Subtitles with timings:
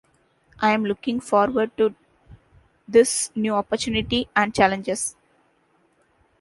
[0.59, 1.93] I am looking forward to
[2.87, 5.15] this new opportunity and challenges.